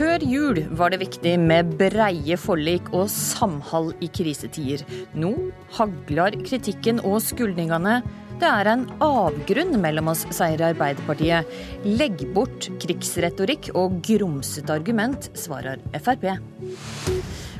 Før 0.00 0.22
jul 0.24 0.58
var 0.80 0.94
det 0.94 1.02
viktig 1.02 1.34
med 1.36 1.74
breie 1.76 2.36
forlik 2.40 2.86
og 2.96 3.10
samhold 3.12 3.98
i 4.00 4.06
krisetider. 4.08 4.80
Nå 5.12 5.34
hagler 5.76 6.38
kritikken 6.40 7.02
og 7.04 7.18
skuldningene. 7.20 7.98
Det 8.40 8.48
er 8.48 8.70
en 8.72 8.86
avgrunn 9.04 9.76
mellom 9.82 10.08
oss, 10.14 10.22
sier 10.32 10.62
Arbeiderpartiet. 10.70 11.50
Legg 11.84 12.24
bort 12.32 12.70
krigsretorikk 12.80 13.68
og 13.76 13.98
grumsete 14.06 14.72
argument, 14.72 15.28
svarer 15.36 15.84
Frp. 15.98 16.24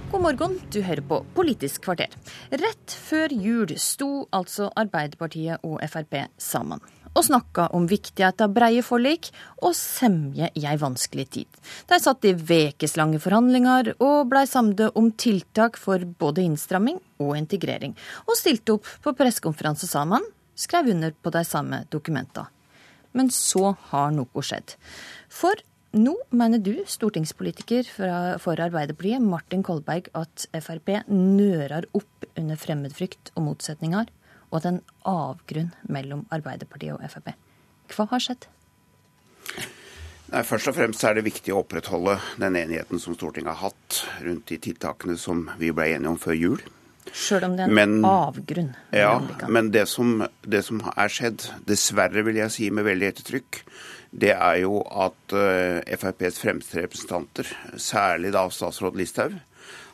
God 0.08 0.24
morgen, 0.24 0.56
du 0.72 0.80
hører 0.80 1.04
på 1.12 1.20
Politisk 1.36 1.84
kvarter. 1.90 2.08
Rett 2.56 2.96
før 3.10 3.36
jul 3.36 3.76
sto 3.76 4.08
altså 4.32 4.72
Arbeiderpartiet 4.80 5.60
og 5.60 5.76
Frp 5.92 6.22
sammen 6.40 6.80
og 7.14 7.24
snakka 7.26 7.68
om 7.76 7.88
viktighet 7.90 8.42
av 8.44 8.52
breie 8.54 8.82
forlik 8.86 9.30
og 9.60 9.74
semje 9.76 10.50
i 10.56 10.66
ei 10.68 10.76
vanskelig 10.80 11.26
tid. 11.36 11.48
De 11.90 11.98
satt 12.00 12.26
i 12.28 12.34
vekeslange 12.34 13.20
forhandlinger 13.22 13.94
og 13.98 14.30
blei 14.30 14.46
samde 14.50 14.90
om 14.98 15.10
tiltak 15.12 15.78
for 15.80 16.04
både 16.20 16.44
innstramming 16.46 17.00
og 17.20 17.34
integrering, 17.38 17.96
og 18.28 18.38
stilte 18.38 18.78
opp 18.78 18.92
på 19.04 19.14
pressekonferanse 19.18 19.90
sammen, 19.90 20.24
skrev 20.54 20.92
under 20.94 21.12
på 21.16 21.32
de 21.34 21.44
samme 21.46 21.84
dokumenta. 21.90 22.46
Men 23.16 23.30
så 23.34 23.74
har 23.90 24.14
noe 24.14 24.44
skjedd. 24.44 24.76
For 25.32 25.58
nå 25.90 26.14
mener 26.30 26.62
du, 26.62 26.76
stortingspolitiker 26.86 27.88
for 27.90 28.62
Arbeiderpartiet, 28.62 29.24
Martin 29.24 29.64
Kolberg, 29.66 30.06
at 30.14 30.46
Frp 30.54 31.00
nører 31.10 31.88
opp 31.98 32.28
under 32.38 32.60
fremmedfrykt 32.60 33.32
og 33.34 33.48
motsetninger 33.48 34.06
og 34.50 34.64
den 34.64 34.80
avgrunn 35.08 35.70
mellom 35.88 36.24
Arbeiderpartiet 36.34 36.96
og 36.96 37.04
Frp. 37.12 37.32
Hva 37.94 38.06
har 38.10 38.22
skjedd? 38.22 38.48
Nei, 40.30 40.42
Først 40.46 40.70
og 40.70 40.76
fremst 40.76 41.04
er 41.06 41.16
det 41.18 41.26
viktig 41.26 41.54
å 41.54 41.62
opprettholde 41.64 42.18
den 42.38 42.58
enigheten 42.58 43.02
som 43.02 43.16
Stortinget 43.18 43.56
har 43.56 43.70
hatt 43.70 44.02
rundt 44.22 44.50
de 44.50 44.60
tiltakene 44.62 45.16
som 45.18 45.48
vi 45.58 45.72
ble 45.74 45.88
enige 45.96 46.12
om 46.12 46.20
før 46.22 46.38
jul. 46.38 46.60
Sjøl 47.10 47.48
om 47.48 47.56
det 47.58 47.64
er 47.64 47.72
en 47.72 47.74
men, 47.74 47.96
avgrunn? 48.06 48.68
Ja, 48.94 49.16
men 49.50 49.72
det 49.74 49.86
som, 49.90 50.20
det 50.46 50.62
som, 50.66 50.82
er 50.94 51.10
skjedd, 51.10 51.48
dessverre 51.66 52.22
vil 52.26 52.38
jeg 52.38 52.54
si 52.54 52.68
med 52.70 52.86
veldig 52.86 53.08
ettertrykk, 53.08 53.62
det 54.10 54.32
er 54.34 54.56
jo 54.64 54.80
at 54.90 55.34
uh, 55.36 55.78
FrPs 55.86 56.40
fremste 56.42 56.82
representanter, 56.82 57.46
særlig 57.78 58.32
da 58.34 58.48
statsråd 58.50 58.98
Listhaug, 58.98 59.36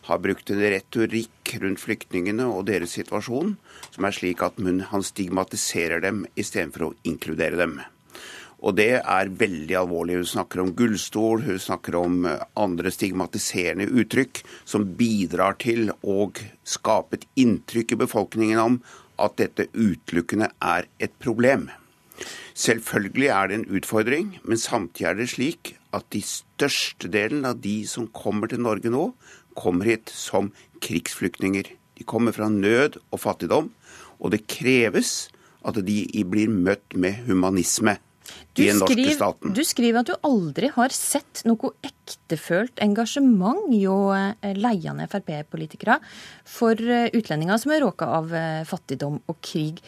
har 0.07 0.23
brukt 0.23 0.51
en 0.55 0.63
retorikk 0.63 1.57
rundt 1.63 1.83
flyktningene 1.83 2.47
og 2.47 2.69
deres 2.69 2.95
situasjon 2.97 3.57
som 3.91 4.07
er 4.07 4.15
slik 4.15 4.43
at 4.47 4.61
han 4.93 5.05
stigmatiserer 5.05 6.05
dem 6.05 6.25
istedenfor 6.39 6.89
å 6.89 6.95
inkludere 7.09 7.59
dem. 7.59 7.81
Og 8.65 8.77
det 8.79 9.03
er 9.03 9.33
veldig 9.43 9.77
alvorlig. 9.77 10.21
Hun 10.23 10.31
snakker 10.31 10.63
om 10.63 10.73
gullstol, 10.79 11.43
hun 11.45 11.59
snakker 11.61 11.99
om 11.99 12.23
eh, 12.27 12.41
andre 12.57 12.93
stigmatiserende 12.95 13.89
uttrykk 14.01 14.41
som 14.65 14.87
bidrar 14.97 15.59
til 15.61 15.91
å 16.03 16.31
skape 16.65 17.19
et 17.19 17.27
inntrykk 17.43 17.93
i 17.93 18.01
befolkningen 18.07 18.63
om 18.63 18.79
at 19.23 19.37
dette 19.41 19.69
utelukkende 19.77 20.49
er 20.63 20.89
et 21.03 21.13
problem. 21.21 21.69
Selvfølgelig 22.57 23.29
er 23.29 23.51
det 23.51 23.57
en 23.59 23.67
utfordring, 23.77 24.29
men 24.49 24.61
samtidig 24.61 25.11
er 25.11 25.19
det 25.19 25.29
slik 25.35 25.75
at 25.97 26.07
de 26.15 26.23
største 26.25 27.11
delen 27.13 27.45
av 27.45 27.61
de 27.61 27.83
som 27.89 28.09
kommer 28.17 28.49
til 28.49 28.63
Norge 28.65 28.93
nå, 28.93 29.11
kommer 29.57 29.89
hit 29.89 30.13
som 30.13 30.49
krigsflyktninger. 30.85 31.69
De 31.97 32.05
kommer 32.09 32.33
fra 32.37 32.49
nød 32.53 32.97
og 33.11 33.21
fattigdom, 33.21 33.71
og 34.21 34.33
det 34.33 34.47
kreves 34.49 35.29
at 35.67 35.81
de 35.85 36.25
blir 36.29 36.53
møtt 36.53 36.97
med 36.97 37.27
humanisme. 37.29 37.99
Du, 38.57 38.65
skriver, 38.65 39.37
du 39.55 39.63
skriver 39.63 40.01
at 40.01 40.09
du 40.09 40.17
aldri 40.27 40.71
har 40.75 40.95
sett 40.95 41.45
noe 41.47 41.71
ektefølt 41.87 42.81
engasjement 42.83 43.69
hjå 43.71 43.99
eh, 44.17 44.57
leiende 44.57 45.07
Frp-politikere 45.13 46.01
for 46.49 46.75
eh, 46.81 47.13
utlendinger 47.15 47.61
som 47.63 47.75
er 47.77 47.85
råka 47.85 48.09
av 48.19 48.35
eh, 48.35 48.65
fattigdom 48.67 49.21
og 49.29 49.39
krig. 49.45 49.79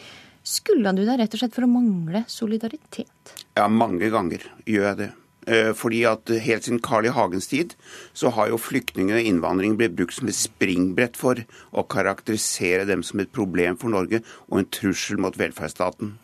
Skulle 0.45 0.93
du 0.95 1.03
deg 1.03 1.19
rett 1.19 1.33
og 1.35 1.41
slett 1.41 1.55
for 1.55 1.67
å 1.67 1.71
mangle 1.71 2.23
solidaritet? 2.31 3.33
Ja, 3.57 3.67
mange 3.67 4.11
ganger 4.13 4.45
gjør 4.65 4.87
jeg 4.91 4.99
det. 5.01 5.09
Eh, 5.49 5.71
fordi 5.73 6.03
at 6.05 6.29
Helt 6.43 6.65
siden 6.67 6.81
Carl 6.83 7.07
I. 7.07 7.13
Hagens 7.15 7.49
tid 7.49 7.75
så 8.13 8.31
har 8.35 8.51
jo 8.51 8.61
flyktninger 8.61 9.17
og 9.17 9.29
innvandring 9.31 9.77
blitt 9.79 9.95
brukt 9.97 10.17
som 10.17 10.29
et 10.29 10.37
springbrett 10.37 11.17
for 11.17 11.41
å 11.71 11.85
karakterisere 11.89 12.87
dem 12.89 13.03
som 13.03 13.23
et 13.23 13.31
problem 13.35 13.79
for 13.79 13.93
Norge 13.93 14.21
og 14.49 14.59
en 14.61 14.71
trussel 14.79 15.21
mot 15.21 15.37
velferdsstaten. 15.39 16.17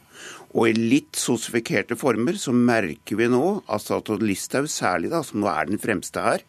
Og 0.55 0.69
i 0.69 0.75
litt 0.77 1.17
sosifikerte 1.19 1.97
former 1.99 2.37
så 2.39 2.53
merker 2.55 3.19
vi 3.19 3.27
nå 3.31 3.43
at 3.67 3.83
statsråd 3.83 4.23
Listhaug 4.23 4.69
særlig, 4.71 5.11
da, 5.11 5.23
som 5.25 5.41
nå 5.41 5.49
er 5.51 5.67
den 5.67 5.81
fremste 5.81 6.23
her, 6.23 6.45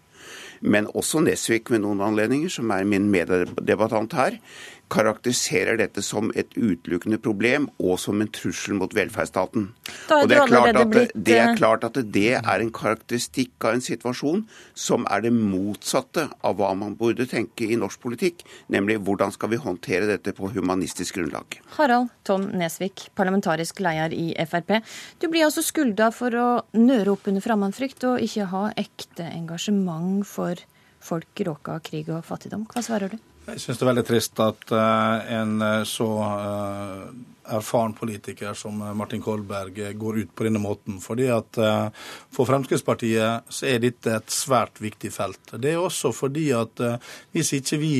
men 0.61 0.87
også 0.97 1.21
Nesvik 1.25 1.71
ved 1.71 1.83
noen 1.83 2.03
anledninger, 2.05 2.51
som 2.53 2.71
er 2.75 2.87
min 2.89 3.11
meddebattant 3.13 4.15
her, 4.17 4.39
karakteriserer 4.93 5.79
dette 5.81 6.03
som 6.05 6.31
et 6.39 6.53
utelukkende 6.55 7.19
problem 7.23 7.67
og 7.83 7.99
som 7.99 8.21
en 8.23 8.31
trussel 8.31 8.77
mot 8.79 8.93
velferdsstaten. 8.95 9.69
Og 10.15 10.29
det 10.31 10.39
er, 10.39 10.79
det, 10.85 11.05
det 11.15 11.39
er, 11.41 11.55
klart 11.59 11.87
at 11.89 11.99
det 12.15 12.37
er 12.39 12.63
en 12.63 12.71
karakteristikk 12.75 13.67
av 13.67 13.77
en 13.77 13.85
situasjon 13.85 14.45
som 14.79 15.07
er 15.11 15.27
det 15.27 15.33
motsatte 15.35 16.29
av 16.47 16.59
hva 16.61 16.73
man 16.79 16.95
burde 16.99 17.27
tenke 17.31 17.67
i 17.67 17.79
norsk 17.79 18.01
politikk, 18.03 18.45
nemlig 18.73 19.01
hvordan 19.07 19.35
skal 19.35 19.53
vi 19.53 19.61
håndtere 19.63 20.11
dette 20.11 20.35
på 20.37 20.53
humanistisk 20.55 21.19
grunnlag. 21.19 21.59
Harald 21.77 22.13
Tom 22.27 22.49
Nesvik, 22.55 23.09
parlamentarisk 23.19 23.83
leder 23.83 24.15
i 24.15 24.31
Frp. 24.47 24.79
Du 25.19 25.29
blir 25.33 25.49
altså 25.49 25.65
skylda 25.67 26.13
for 26.15 26.35
å 26.39 26.49
nøre 26.79 27.17
opp 27.17 27.27
under 27.31 27.45
fremmedfrykt 27.45 28.07
og 28.07 28.23
ikke 28.23 28.51
ha 28.55 28.67
ekte 28.79 29.27
engasjement 29.33 30.23
for 30.27 30.63
folk 31.07 31.47
råka 31.47 31.77
av 31.77 31.87
krig 31.87 32.11
og 32.11 32.25
fattigdom. 32.27 32.67
Hva 32.71 32.83
svarer 32.85 33.15
du? 33.15 33.19
Jeg 33.47 33.63
syns 33.63 33.79
det 33.79 33.85
er 33.85 33.91
veldig 33.93 34.07
trist 34.09 34.41
at 34.43 34.73
uh, 34.75 35.23
en 35.37 35.61
eh, 35.63 35.83
så 35.87 36.07
uh, 36.19 37.03
erfaren 37.47 37.93
politiker 37.95 38.57
som 38.59 38.81
Martin 38.99 39.23
Kolberg 39.23 39.79
går 39.95 40.19
ut 40.25 40.33
på 40.35 40.47
denne 40.49 40.59
måten. 40.59 40.97
fordi 41.01 41.29
at 41.31 41.61
For 42.35 42.49
Fremskrittspartiet 42.49 43.47
så 43.47 43.69
er 43.71 43.85
dette 43.85 44.17
et 44.19 44.35
svært 44.35 44.81
viktig 44.83 45.13
felt. 45.15 45.55
Det 45.55 45.77
er 45.77 45.79
også 45.79 46.11
fordi 46.11 46.49
at 46.59 46.83
hvis 47.31 47.53
ikke 47.61 47.79
vi 47.79 47.93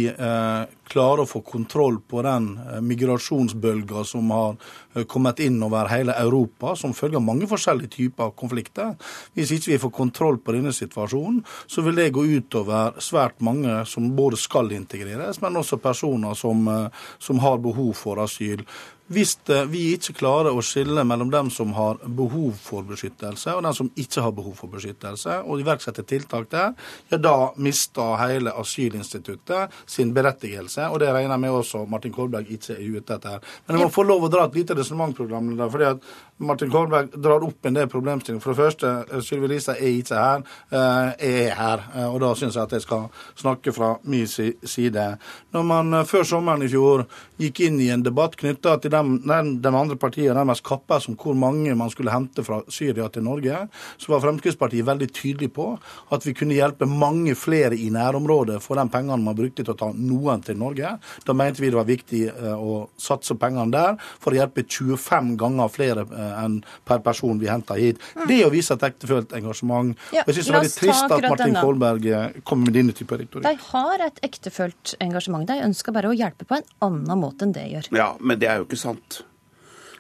klarer 0.91 1.25
å 1.25 1.29
få 1.31 1.43
kontroll 1.47 2.01
på 2.01 2.23
den 2.27 2.49
migrasjonsbølga 2.87 4.05
som 4.07 4.31
har 4.35 5.05
kommet 5.11 5.41
inn 5.45 5.59
over 5.63 5.91
hele 5.91 6.15
Europa, 6.17 6.75
som 6.77 6.95
følge 6.97 7.19
av 7.21 7.27
mange 7.27 7.49
forskjellige 7.51 7.93
typer 7.97 8.33
konflikter. 8.39 8.95
Hvis 9.37 9.53
ikke 9.57 9.75
vi 9.75 9.81
får 9.83 9.95
kontroll 9.99 10.41
på 10.41 10.57
denne 10.57 10.73
situasjonen, 10.77 11.43
så 11.67 11.85
vil 11.85 11.99
det 11.99 12.13
gå 12.17 12.25
utover 12.39 12.97
svært 13.03 13.43
mange 13.45 13.83
som 13.89 14.13
både 14.17 14.41
skal 14.41 14.73
integreres, 14.77 15.41
men 15.43 15.61
også 15.61 15.81
personer 15.83 16.35
som, 16.35 16.69
eh, 16.69 16.89
som 17.19 17.39
har 17.39 17.59
behov 17.59 17.95
for 17.95 18.23
asyl. 18.23 18.65
Hvis 19.07 19.37
eh, 19.55 19.63
vi 19.71 19.93
ikke 19.95 20.17
klarer 20.19 20.51
å 20.51 20.63
skille 20.67 21.05
mellom 21.07 21.31
dem 21.31 21.51
som 21.55 21.71
har 21.77 22.01
behov 22.03 22.57
for 22.59 22.87
beskyttelse, 22.89 23.53
og 23.55 23.63
dem 23.63 23.75
som 23.79 23.91
ikke 23.95 24.25
har 24.25 24.33
behov 24.35 24.57
for 24.59 24.73
beskyttelse, 24.73 25.37
og 25.47 25.63
iverksette 25.63 26.03
tiltak 26.11 26.49
der, 26.51 26.73
ja, 27.13 27.19
da 27.23 27.53
mister 27.63 28.17
hele 28.19 28.55
asylinstituttet 28.59 29.77
sin 29.87 30.11
berettigelse. 30.17 30.76
Og 30.85 31.01
det 31.01 31.11
regner 31.13 31.35
jeg 31.35 31.45
med 31.47 31.59
også 31.61 31.85
Martin 31.91 32.15
Kolberg 32.15 32.51
ikke 32.53 32.77
er 32.77 32.99
ute 32.99 33.17
etter. 33.17 33.43
Men 33.67 33.79
jeg 33.79 33.89
må 33.89 33.95
få 33.95 34.05
lov 34.07 34.27
å 34.27 34.33
dra 34.33 34.47
et 34.47 34.59
lite 34.59 34.77
resonnementprogram. 34.79 35.53
fordi 35.73 35.91
at 35.91 36.09
Martin 36.39 36.71
Kolberg 36.71 37.15
drar 37.17 37.45
opp 37.47 37.67
en 37.67 37.75
del 37.75 37.89
problemstillinger. 37.89 38.43
For 38.43 38.53
det 38.53 38.61
første, 38.61 38.91
eh, 39.11 39.21
Sylvi 39.25 39.49
Listhaug 39.49 39.81
er 39.81 39.89
ikke 39.89 40.17
her. 40.21 40.43
Jeg 40.71 41.47
er 41.47 41.55
her. 41.55 41.85
Og 42.11 42.21
da 42.21 42.35
syns 42.35 42.55
jeg 42.55 42.63
at 42.63 42.73
jeg 42.73 42.83
skal 42.83 43.09
snakke 43.37 43.73
fra 43.73 43.97
min 44.05 44.27
side. 44.27 45.19
Når 45.53 45.63
man 45.63 46.05
før 46.05 46.23
sommeren 46.23 46.63
i 46.63 46.69
fjor 46.69 47.07
gikk 47.39 47.61
inn 47.61 47.81
i 47.81 47.89
en 47.89 48.03
debatt 48.03 48.37
knytta 48.37 48.77
til 48.81 48.91
de, 48.91 49.69
andre 49.69 49.97
partiene 49.97 50.35
nærmest 50.35 50.65
kappes 50.65 51.09
om 51.09 51.17
hvor 51.17 51.35
mange 51.35 51.75
man 51.75 51.91
skulle 51.91 52.13
hente 52.13 52.45
fra 52.45 52.63
Syria 52.69 53.09
til 53.09 53.23
Norge, 53.23 53.69
så 53.99 54.13
var 54.13 54.21
Fremskrittspartiet 54.21 54.87
veldig 54.87 55.09
tydelig 55.13 55.53
på 55.57 55.79
at 56.13 56.27
vi 56.27 56.35
kunne 56.37 56.57
hjelpe 56.57 56.87
mange 56.87 57.35
flere 57.35 57.77
i 57.77 57.89
nærområdet 57.91 58.61
for 58.63 58.77
de 58.77 58.89
pengene 58.93 59.25
man 59.25 59.37
brukte 59.37 59.65
til 59.65 59.75
å 59.75 59.79
ta 59.79 59.91
noen 59.93 60.45
til 60.45 60.59
Norge. 60.61 60.97
Da 61.25 61.33
mente 61.37 61.63
vi 61.63 61.71
det 61.71 61.79
var 61.79 61.89
viktig 61.89 62.23
eh, 62.29 62.53
å 62.57 62.87
satse 63.01 63.37
pengene 63.41 63.73
der 63.73 63.97
for 64.21 64.33
å 64.33 64.41
hjelpe 64.41 64.67
25 64.67 65.35
ganger 65.41 65.73
flere 65.73 66.07
eh, 66.07 66.26
enn 66.43 66.59
per 66.89 67.03
person 67.05 67.39
vi 67.41 67.51
henter 67.51 67.81
hit. 67.81 68.03
Mm. 68.17 68.25
Det 68.31 68.41
er 68.41 68.49
å 68.49 68.55
vise 68.55 68.77
et 68.77 68.89
ektefølt 68.91 69.37
engasjement. 69.37 69.95
Ja, 70.15 70.25
jeg 70.27 70.39
syns 70.39 70.51
det 70.51 70.55
er 70.55 70.59
veldig 70.59 70.75
trist 70.81 71.17
at 71.19 71.29
Martin 71.29 71.57
Kolberg 71.61 72.11
eh, 72.11 72.43
kommer 72.49 72.71
med 72.71 72.79
denne 72.81 72.97
type 72.97 73.21
retorikk. 73.21 73.47
De 73.47 73.71
har 73.71 74.09
et 74.09 74.21
ektefølt 74.27 74.97
engasjement. 75.05 75.47
De 75.49 75.61
ønsker 75.69 75.97
bare 75.97 76.11
å 76.13 76.17
hjelpe 76.17 76.49
på 76.49 76.59
en 76.59 76.69
annen 76.87 77.23
måte 77.23 77.47
enn 77.47 77.57
det 77.57 77.69
gjør. 77.71 77.91
Ja, 77.97 78.13
men 78.21 78.43
det 78.43 78.51
er 78.51 78.63
jo 78.63 78.69
ikke 78.69 78.81
sant. 78.81 79.23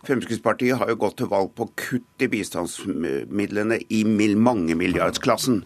Fremskrittspartiet 0.07 0.79
har 0.79 0.91
jo 0.91 0.99
gått 1.03 1.17
til 1.19 1.31
valg 1.31 1.51
på 1.59 1.67
kutt 1.81 2.23
i 2.23 2.29
bistandsmidlene 2.31 3.81
i 3.91 4.03
mange 4.07 4.77
milliardsklassen. 4.79 5.63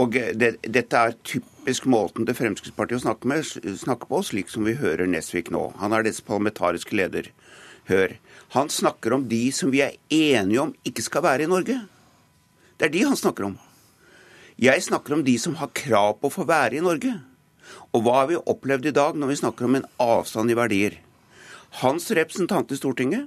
Og 0.00 0.16
det, 0.40 0.56
dette 0.64 1.02
er 1.02 1.14
typisk 1.26 1.86
måten 1.90 2.26
til 2.26 2.38
Fremskrittspartiet 2.38 2.98
å 2.98 3.04
snakke, 3.04 3.30
med, 3.30 3.46
snakke 3.78 4.08
på, 4.10 4.22
slik 4.26 4.50
som 4.50 4.66
vi 4.66 4.74
hører 4.80 5.06
Nesvik 5.10 5.52
nå. 5.54 5.68
Han 5.82 5.94
er 5.94 6.06
deres 6.06 6.24
parlamentariske 6.26 6.98
leder. 6.98 7.30
Hør. 7.86 8.16
Han 8.54 8.70
snakker 8.70 9.16
om 9.16 9.26
de 9.28 9.48
som 9.52 9.72
vi 9.72 9.82
er 9.82 9.96
enige 10.12 10.62
om 10.62 10.74
ikke 10.86 11.04
skal 11.04 11.24
være 11.26 11.46
i 11.46 11.50
Norge. 11.50 11.80
Det 12.78 12.88
er 12.88 12.92
de 12.94 13.06
han 13.08 13.18
snakker 13.18 13.48
om. 13.48 13.56
Jeg 14.60 14.84
snakker 14.84 15.16
om 15.16 15.24
de 15.24 15.34
som 15.40 15.56
har 15.60 15.74
krav 15.76 16.16
på 16.20 16.30
å 16.30 16.36
få 16.36 16.46
være 16.48 16.78
i 16.78 16.84
Norge. 16.84 17.12
Og 17.92 18.04
hva 18.04 18.20
har 18.20 18.30
vi 18.30 18.38
opplevd 18.38 18.88
i 18.88 18.94
dag 18.96 19.18
når 19.18 19.32
vi 19.32 19.40
snakker 19.42 19.66
om 19.66 19.78
en 19.78 19.88
avstand 20.00 20.52
i 20.52 20.56
verdier? 20.56 21.00
Hans 21.82 22.08
representant 22.14 22.70
i 22.72 22.78
Stortinget, 22.78 23.26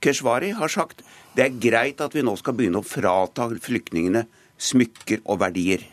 Keshvari, 0.00 0.54
har 0.56 0.72
sagt 0.72 1.04
det 1.36 1.44
er 1.44 1.58
greit 1.62 2.00
at 2.00 2.16
vi 2.16 2.24
nå 2.24 2.32
skal 2.40 2.56
begynne 2.56 2.80
å 2.80 2.86
frata 2.86 3.46
flyktningene 3.52 4.24
smykker 4.60 5.22
og 5.26 5.42
verdier. 5.44 5.84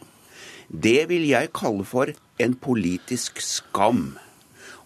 Det 0.67 1.07
vil 1.11 1.27
jeg 1.27 1.53
kalle 1.55 1.85
for 1.87 2.11
en 2.41 2.55
politisk 2.59 3.41
skam. 3.43 4.15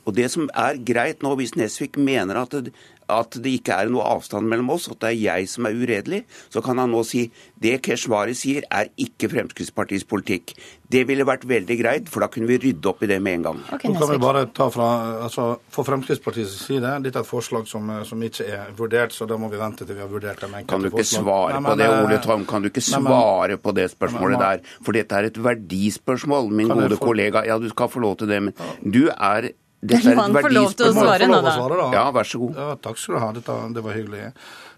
Og 0.05 0.15
det 0.17 0.27
som 0.33 0.49
er 0.57 0.81
greit 0.81 1.21
nå, 1.21 1.35
hvis 1.37 1.55
Nesvik 1.57 1.97
mener 2.01 2.41
at 2.41 2.53
det, 2.57 2.73
at 3.11 3.37
det 3.43 3.55
ikke 3.59 3.77
er 3.77 3.91
noe 3.91 4.05
avstand 4.15 4.49
mellom 4.49 4.71
oss, 4.75 4.89
at 4.91 5.01
det 5.03 5.11
er 5.11 5.19
jeg 5.19 5.49
som 5.51 5.67
er 5.67 5.77
uredelig, 5.77 6.23
så 6.53 6.63
kan 6.65 6.81
han 6.81 6.93
nå 6.93 7.03
si 7.07 7.27
det 7.61 7.77
Keshvari 7.85 8.33
sier 8.37 8.65
er 8.73 8.89
ikke 8.99 9.29
Fremskrittspartiets 9.31 10.07
politikk. 10.09 10.55
Det 10.91 11.03
ville 11.07 11.23
vært 11.27 11.45
veldig 11.47 11.77
greit, 11.79 12.09
for 12.11 12.23
da 12.23 12.27
kunne 12.31 12.49
vi 12.49 12.57
rydde 12.59 12.89
opp 12.89 13.03
i 13.05 13.09
det 13.11 13.19
med 13.23 13.39
en 13.39 13.45
gang. 13.45 13.59
Okay, 13.77 13.91
nå 13.93 14.01
kan 14.01 14.11
vi 14.11 14.19
bare 14.21 14.43
ta 14.55 14.67
fra, 14.73 14.87
altså, 15.27 15.45
For 15.71 15.87
Fremskrittspartiets 15.87 16.55
side, 16.65 16.95
dette 17.05 17.21
er 17.21 17.23
et 17.23 17.29
forslag 17.29 17.69
som, 17.69 17.87
som, 18.07 18.25
ikke 18.25 18.47
er 18.49 18.73
vurdert, 18.77 19.15
så 19.15 19.27
da 19.29 19.37
må 19.39 19.51
vi 19.51 19.61
vente 19.61 19.85
til 19.85 19.95
vi 19.95 20.03
har 20.03 20.11
vurdert 20.11 20.41
det. 20.41 20.51
Kan 20.67 20.83
du 20.83 20.89
ikke 20.89 21.03
forslag. 21.03 21.23
svare 21.23 21.55
nei, 21.55 21.61
men, 21.61 21.69
på 21.69 21.77
det, 21.79 21.89
Ole 22.01 22.17
eh, 22.17 22.25
Tom? 22.25 22.45
Kan 22.49 22.65
du 22.65 22.71
ikke 22.71 22.83
nei, 22.83 23.01
men, 23.05 23.13
svare 23.13 23.59
på 23.61 23.75
det 23.77 23.87
spørsmålet 23.93 24.37
nei, 24.37 24.41
men, 24.41 24.65
der? 24.65 24.83
For 24.87 24.97
dette 24.97 25.21
er 25.21 25.29
et 25.29 25.41
verdispørsmål, 25.49 26.51
min 26.61 26.73
gode 26.73 26.97
få... 26.97 27.11
kollega. 27.11 27.45
Ja, 27.47 27.59
du 27.61 27.69
skal 27.71 27.91
få 27.93 28.03
lov 28.03 28.17
til 28.21 28.31
det, 28.33 28.41
men 28.49 28.57
du 28.81 29.05
er 29.13 29.51
dette 29.81 30.11
er 30.11 30.19
et 30.19 30.35
verdispørsmål. 30.35 31.93
Ja, 31.93 32.03
vær 32.13 32.27
så 32.29 32.41
god. 32.43 32.57
Ja, 32.61 32.75
takk 32.81 32.97
skal 33.01 33.15
du 33.15 33.19
ha. 33.23 33.31
Dette, 33.37 33.55
det 33.73 33.83
var 33.85 33.97
hyggelig. 33.97 34.27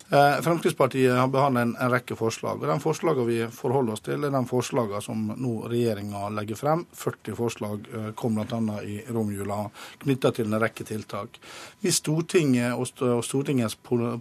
Eh, 0.09 0.41
Fremskrittspartiet 0.41 1.15
har 1.15 1.27
behandlet 1.27 1.61
en, 1.61 1.91
rekke 1.91 2.15
forslag. 2.15 2.61
og 2.61 2.67
De 2.67 2.79
forslagene 2.83 3.25
vi 3.25 3.39
forholder 3.51 3.95
oss 3.95 4.03
til, 4.03 4.23
er 4.23 4.33
de 4.33 4.41
forslagene 4.45 5.01
som 5.01 5.21
nå 5.31 5.53
regjeringa 5.71 6.27
legger 6.35 6.59
frem. 6.59 6.83
40 6.93 7.37
forslag 7.37 7.87
eh, 7.93 8.09
kom 8.19 8.35
bl.a. 8.35 8.77
i 8.83 8.99
romjula 9.09 9.63
knytta 10.03 10.33
til 10.35 10.51
en 10.51 10.59
rekke 10.61 10.85
tiltak. 10.85 11.39
Hvis 11.81 12.01
Stortinget 12.03 12.75
og 12.75 13.23
Stortingets 13.25 13.77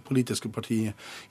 politiske 0.07 0.49
parti 0.53 0.79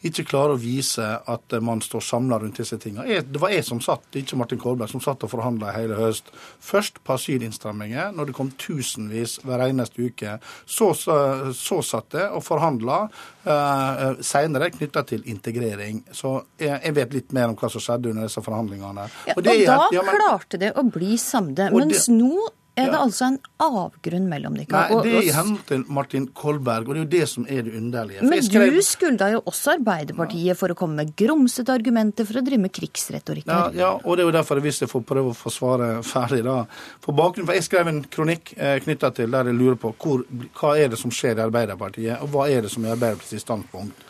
ikke 0.04 0.26
klarer 0.28 0.54
å 0.54 0.60
vise 0.60 1.06
at 1.16 1.56
man 1.64 1.82
står 1.82 2.04
samla 2.04 2.38
rundt 2.42 2.60
disse 2.60 2.78
tingene 2.80 3.22
Det 3.22 3.40
var 3.40 3.52
jeg 3.52 3.64
som 3.66 3.80
satt, 3.80 4.04
ikke 4.16 4.36
Martin 4.36 4.60
Kolberg, 4.60 4.90
som 4.90 5.00
satt 5.00 5.24
og 5.24 5.32
forhandla 5.32 5.72
hele 5.76 5.96
høst. 5.98 6.30
Først 6.60 7.00
på 7.04 7.16
asylinnstramminger, 7.16 8.12
når 8.12 8.30
det 8.30 8.36
kom 8.36 8.52
tusenvis 8.60 9.38
hver 9.46 9.64
eneste 9.66 10.06
uke. 10.06 10.38
Så, 10.66 10.92
så, 10.98 11.16
så 11.56 11.80
satt 11.86 12.18
jeg 12.18 12.30
og 12.30 12.44
forhandla. 12.44 13.04
Uh, 13.42 14.20
senere 14.52 14.70
knytta 14.70 15.02
til 15.08 15.22
integrering. 15.30 16.02
Så 16.12 16.42
jeg, 16.60 16.80
jeg, 16.84 16.94
vet 16.96 17.14
litt 17.16 17.32
mer 17.32 17.52
om 17.52 17.56
hva 17.56 17.70
som 17.72 17.82
skjedde 17.82 18.12
under 18.12 18.28
disse 18.28 18.42
forhandlingene. 18.44 19.06
Ja, 19.26 19.36
og, 19.36 19.40
og 19.40 19.46
da 19.46 19.54
ja, 19.94 20.02
men, 20.04 20.18
klarte 20.18 20.60
det 20.60 20.72
å 20.76 20.84
bli 20.84 21.16
samde. 21.20 21.70
Mens 21.72 22.06
det, 22.06 22.16
nå 22.18 22.48
er 22.72 22.86
det 22.88 22.96
ja. 22.96 23.02
altså 23.04 23.26
en 23.26 23.34
avgrunn 23.60 24.28
mellom 24.30 24.54
dere? 24.56 24.70
Nei, 24.72 25.00
det 25.04 25.10
er 25.12 25.26
i 25.26 25.32
henhold 25.36 25.64
til 25.68 25.82
Martin 25.92 26.26
Kolberg, 26.32 26.88
og 26.88 26.94
det 26.94 27.02
er 27.02 27.04
jo 27.04 27.10
det 27.12 27.26
som 27.28 27.44
er 27.44 27.66
det 27.66 27.74
underlige. 27.76 28.24
Men 28.24 28.46
skrev... 28.46 28.72
du 28.72 28.86
skulda 28.86 29.28
jo 29.34 29.42
også 29.52 29.74
Arbeiderpartiet 29.74 30.56
for 30.56 30.72
å 30.72 30.78
komme 30.78 31.02
med 31.02 31.12
grumsete 31.18 31.74
argumenter 31.74 32.28
for 32.28 32.40
å 32.40 32.44
drive 32.46 32.64
med 32.64 32.72
krigsretorikk 32.72 33.52
Ja, 33.52 33.60
ja, 33.76 33.92
og 34.00 34.16
det 34.16 34.24
er 34.24 34.30
jo 34.30 34.36
derfor 34.38 34.62
hvis 34.64 34.80
jeg 34.86 34.92
får 34.92 35.04
prøve 35.12 35.34
å 35.34 35.36
få 35.36 35.52
svaret 35.52 36.08
ferdig, 36.08 36.40
da. 36.48 36.62
På 37.04 37.12
bakgrunnen, 37.12 37.50
for 37.50 37.60
Jeg 37.60 37.68
skrev 37.68 37.92
en 37.92 38.02
kronikk 38.08 38.54
eh, 38.56 38.78
knytta 38.84 39.12
til 39.20 39.36
der 39.36 39.52
jeg 39.52 39.60
lurer 39.60 39.80
på 39.82 39.92
hvor, 40.00 40.24
hva 40.56 40.76
er 40.80 40.94
det 40.94 41.00
som 41.00 41.12
skjer 41.12 41.36
i 41.36 41.44
Arbeiderpartiet, 41.44 42.24
og 42.24 42.32
hva 42.32 42.48
er 42.48 42.64
det 42.64 42.72
som 42.72 42.88
er 42.88 42.96
Arbeiderpartiets 42.96 43.44
standpunkt. 43.44 44.00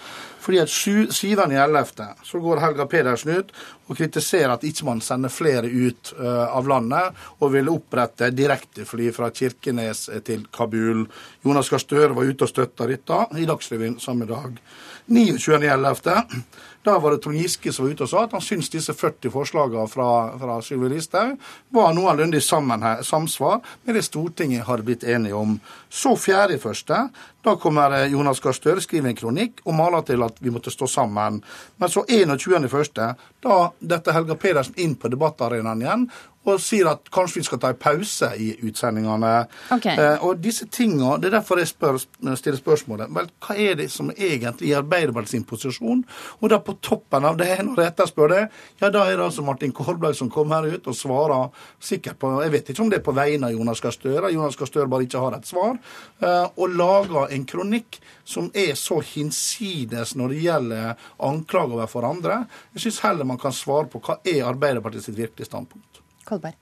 Fordi 0.43 0.59
at 0.59 0.69
7.11. 0.69 2.03
så 2.27 2.41
går 2.43 2.61
Helga 2.63 2.87
Pedersen 2.91 3.31
ut 3.37 3.53
og 3.87 3.99
kritiserer 3.99 4.55
at 4.55 4.65
ikke 4.67 4.87
man 4.89 5.03
sender 5.05 5.31
flere 5.31 5.69
ut 5.71 6.13
uh, 6.19 6.49
av 6.57 6.67
landet, 6.71 7.19
og 7.39 7.53
vil 7.55 7.71
opprette 7.71 8.33
direktefly 8.53 9.13
fra 9.13 9.31
Kirkenes 9.31 10.09
til 10.25 10.47
Kabul. 10.53 11.07
Jonas 11.45 11.71
Gahr 11.71 11.81
Støre 11.81 12.15
var 12.15 12.29
ute 12.29 12.45
og 12.45 12.51
støtta 12.51 12.87
dette 12.87 13.25
i 13.39 13.47
Dagsrevyen 13.49 13.99
samme 14.01 14.27
dag. 14.27 14.59
29.11. 15.07 16.43
Da 16.83 16.99
var 16.99 17.11
det 17.11 17.23
Trond 17.23 17.39
Giske 17.39 17.73
som 17.73 17.85
var 17.87 17.93
ute 17.93 18.05
og 18.07 18.11
sa 18.11 18.23
at 18.27 18.33
han 18.35 18.43
syntes 18.43 18.71
disse 18.73 18.95
40 18.95 19.31
forslagene 19.31 19.87
fra, 19.91 20.09
fra 20.39 20.57
Sylvi 20.63 20.89
Listhaug 20.91 21.37
var 21.75 21.93
noenlunde 21.95 22.39
i 22.39 22.43
samsvar 22.43 23.61
med 23.85 23.95
det 23.95 24.03
Stortinget 24.07 24.67
hadde 24.67 24.87
blitt 24.87 25.05
enige 25.05 25.39
om. 25.39 25.59
Så 25.89 26.17
4.1. 26.19 27.09
Da 27.43 27.55
kommer 27.59 28.07
Jonas 28.11 28.41
Gahr 28.41 28.55
Støre, 28.55 28.83
skriver 28.83 29.11
en 29.11 29.19
kronikk 29.19 29.63
og 29.65 29.75
maler 29.79 30.03
til 30.07 30.23
at 30.27 30.39
vi 30.43 30.51
måtte 30.51 30.75
stå 30.75 30.87
sammen. 30.91 31.41
Men 31.79 31.91
så 31.91 32.05
21.1. 32.09 33.15
Da 33.43 33.57
dette 33.79 34.15
Helga 34.15 34.39
Pedersen 34.39 34.79
inn 34.79 34.95
på 34.99 35.11
debattarenaen 35.11 35.83
igjen 35.83 36.07
og 36.49 36.61
sier 36.63 36.89
at 36.91 37.11
kanskje 37.15 37.41
vi 37.41 37.47
skal 37.47 37.61
ta 37.63 37.71
en 37.73 37.79
pause 37.79 38.29
i 38.41 38.49
utsendingene. 38.67 39.33
Okay. 39.77 39.95
Eh, 39.95 40.25
og 40.27 40.41
disse 40.43 40.67
tingene, 40.67 41.21
Det 41.23 41.31
er 41.31 41.39
derfor 41.39 41.59
jeg 41.59 41.69
spør, 41.69 41.99
stiller 42.37 42.59
spørsmålet. 42.59 43.11
Vel, 43.15 43.29
hva 43.47 43.57
er 43.57 43.75
det 43.79 43.91
som 43.91 44.11
egentlig 44.11 44.73
er 44.73 44.83
Arbeiderpartiets 44.83 45.47
posisjon? 45.47 46.05
Og 46.41 46.51
da 46.51 46.59
på 46.59 46.75
toppen 46.83 47.25
av 47.25 47.37
det, 47.37 47.59
når 47.65 47.79
jeg 47.79 47.93
etterspør 47.93 48.29
det, 48.29 48.43
ja 48.81 48.91
da 48.91 49.05
er 49.07 49.17
det 49.17 49.27
altså 49.27 49.43
Martin 49.43 49.73
Kolberg 49.73 50.17
som 50.19 50.31
kommer 50.31 50.63
her 50.63 50.79
ut 50.79 50.87
og 50.87 50.97
svarer 50.97 51.49
sikkert 51.81 52.19
på 52.19 52.33
Jeg 52.43 52.53
vet 52.53 52.71
ikke 52.71 52.83
om 52.83 52.91
det 52.91 52.99
er 52.99 53.07
på 53.07 53.15
vegne 53.15 53.47
av 53.47 53.53
Jonas 53.53 53.81
Gahr 53.81 53.95
Støre, 53.95 54.33
Jonas 54.33 54.57
Gahr 54.57 54.71
Støre 54.71 54.89
bare 54.91 55.07
ikke 55.07 55.23
har 55.23 55.37
et 55.37 55.47
svar. 55.47 55.79
Eh, 56.21 56.47
og 56.57 56.77
lager 56.77 57.31
en 57.31 57.47
kronikk 57.47 58.01
som 58.25 58.51
er 58.55 58.75
så 58.79 59.01
hinsides 59.01 60.17
når 60.19 60.35
det 60.35 60.43
gjelder 60.43 61.09
anklager 61.23 61.79
overfor 61.79 62.09
andre. 62.09 62.45
Jeg 62.75 62.87
syns 62.87 63.03
heller 63.07 63.29
man 63.29 63.39
kan 63.39 63.55
svare 63.55 63.91
på 63.93 64.03
hva 64.03 64.19
er 64.27 64.47
Arbeiderpartiets 64.49 65.13
virkelige 65.13 65.51
standpunkt. 65.51 66.02
Kolberg. 66.29 66.59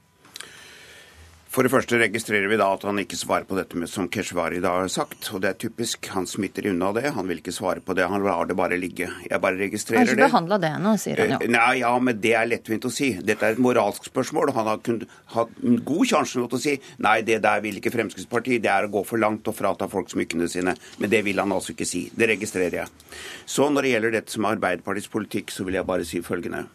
For 1.50 1.66
det 1.66 1.72
første 1.72 1.98
registrerer 1.98 2.46
vi 2.46 2.56
da 2.60 2.68
at 2.76 2.84
han 2.86 3.00
ikke 3.02 3.16
svarer 3.18 3.42
på 3.48 3.56
dette 3.58 3.74
med 3.74 3.90
som 3.90 4.06
Keshvari 4.12 4.60
da 4.62 4.76
har 4.76 4.90
sagt. 4.92 5.32
Og 5.34 5.40
det 5.42 5.48
er 5.48 5.56
typisk. 5.58 6.06
Han 6.14 6.28
smitter 6.30 6.68
unna 6.70 6.92
det. 6.94 7.08
Han 7.16 7.26
vil 7.26 7.40
ikke 7.40 7.54
svare 7.54 7.82
på 7.82 7.96
det. 7.98 8.04
Han 8.06 8.22
lar 8.22 8.46
det 8.46 8.54
bare 8.58 8.76
ligge. 8.78 9.08
Jeg 9.26 9.42
bare 9.42 9.58
registrerer 9.58 10.06
det. 10.06 10.12
Han 10.12 10.12
har 10.12 10.20
ikke 10.20 10.28
behandla 10.28 10.58
det 10.62 10.70
ennå, 10.76 10.92
sier 11.02 11.22
han 11.24 11.32
jo. 11.34 11.40
Eh, 11.42 11.50
nei, 11.50 11.72
ja, 11.80 11.90
men 11.98 12.20
det 12.22 12.36
er 12.38 12.46
lettvint 12.52 12.86
å 12.86 12.92
si. 12.94 13.08
Dette 13.18 13.48
er 13.48 13.56
et 13.56 13.62
moralsk 13.64 14.06
spørsmål. 14.12 14.52
Han 14.54 14.70
har 14.70 14.78
kunnet 14.86 15.16
hatt 15.34 15.58
en 15.66 15.80
god 15.90 16.12
sjanse 16.12 16.38
til 16.38 16.60
å 16.60 16.62
si 16.62 16.76
nei, 17.02 17.16
det 17.26 17.40
der 17.42 17.64
vil 17.66 17.80
ikke 17.80 17.94
Fremskrittspartiet. 17.96 18.62
Det 18.62 18.70
er 18.70 18.86
å 18.86 18.92
gå 18.94 19.02
for 19.08 19.18
langt 19.18 19.50
og 19.50 19.58
frata 19.58 19.90
folk 19.90 20.14
smykkene 20.14 20.46
sine. 20.52 20.76
Men 21.02 21.10
det 21.10 21.24
vil 21.26 21.42
han 21.42 21.56
altså 21.56 21.74
ikke 21.74 21.88
si. 21.96 22.04
Det 22.14 22.30
registrerer 22.30 22.84
jeg. 22.84 23.10
Så 23.42 23.66
når 23.74 23.88
det 23.88 23.96
gjelder 23.96 24.16
dette 24.20 24.36
som 24.36 24.46
er 24.46 24.54
Arbeiderpartiets 24.54 25.10
politikk, 25.10 25.50
så 25.50 25.66
vil 25.66 25.80
jeg 25.80 25.90
bare 25.90 26.06
si 26.06 26.22
følgende. 26.22 26.68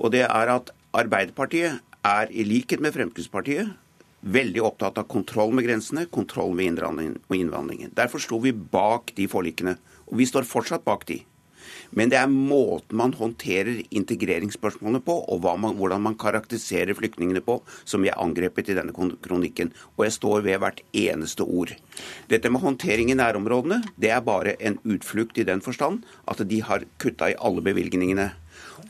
Og 0.00 0.16
det 0.16 0.24
er 0.24 0.56
at 0.56 0.72
Arbeiderpartiet 0.96 1.84
er 2.06 2.30
i 2.30 2.46
likhet 2.46 2.82
med 2.82 2.94
Fremskrittspartiet 2.94 3.74
veldig 4.26 4.62
opptatt 4.66 4.98
av 4.98 5.06
kontroll 5.10 5.52
med 5.54 5.66
grensene, 5.66 6.06
kontroll 6.10 6.54
med 6.56 6.80
innvandringen. 7.30 7.92
Derfor 7.94 8.22
sto 8.22 8.40
vi 8.42 8.52
bak 8.52 9.12
de 9.18 9.28
forlikene. 9.30 9.76
Og 10.06 10.20
vi 10.20 10.26
står 10.26 10.46
fortsatt 10.48 10.86
bak 10.86 11.06
de. 11.06 11.20
Men 11.90 12.10
det 12.10 12.18
er 12.18 12.30
måten 12.30 12.98
man 12.98 13.14
håndterer 13.14 13.82
integreringsspørsmålene 13.94 15.02
på, 15.06 15.16
og 15.30 15.46
man, 15.58 15.76
hvordan 15.78 16.02
man 16.02 16.16
karakteriserer 16.18 16.96
flyktningene 16.98 17.42
på, 17.44 17.58
som 17.84 18.04
jeg 18.06 18.16
angrepet 18.18 18.70
i 18.70 18.76
denne 18.78 18.94
kronikken. 18.94 19.72
Og 19.96 20.06
jeg 20.06 20.16
står 20.16 20.46
ved 20.46 20.60
hvert 20.62 20.82
eneste 20.96 21.46
ord. 21.46 21.74
Dette 22.30 22.50
med 22.50 22.62
håndtering 22.62 23.12
i 23.12 23.18
nærområdene, 23.18 23.82
det 23.98 24.10
er 24.14 24.24
bare 24.26 24.56
en 24.58 24.80
utflukt 24.84 25.38
i 25.38 25.46
den 25.46 25.62
forstand 25.62 26.02
at 26.26 26.42
de 26.46 26.62
har 26.66 26.86
kutta 27.02 27.30
i 27.32 27.38
alle 27.38 27.64
bevilgningene. 27.66 28.32